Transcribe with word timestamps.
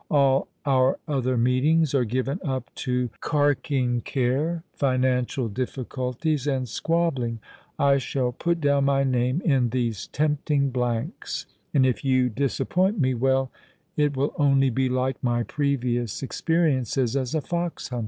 All 0.09 0.47
our 0.65 0.97
other 1.07 1.37
meetings 1.37 1.93
are 1.93 2.05
given 2.05 2.39
up 2.43 2.73
to 2.73 3.11
cark 3.19 3.69
ing 3.69 4.01
care, 4.01 4.63
financial 4.73 5.47
difficulties, 5.47 6.47
and 6.47 6.67
squabbling. 6.67 7.37
I 7.77 7.99
shall 7.99 8.31
put 8.31 8.59
down 8.61 8.85
my 8.85 9.03
name 9.03 9.43
in 9.45 9.69
these 9.69 10.07
tempting 10.07 10.71
blanks, 10.71 11.45
and 11.71 11.85
if 11.85 12.03
you 12.03 12.29
dis 12.29 12.59
appoint 12.59 12.97
me— 12.99 13.13
well— 13.13 13.51
it 13.95 14.17
will 14.17 14.33
only 14.37 14.71
be 14.71 14.89
like 14.89 15.23
my 15.23 15.43
previous 15.43 16.21
expe 16.23 16.63
riences 16.65 17.15
as 17.15 17.35
a 17.35 17.41
fox 17.41 17.89
hunter." 17.89 17.99